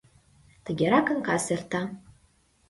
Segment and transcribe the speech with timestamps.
[0.65, 1.81] Тыгеракын кас эрта.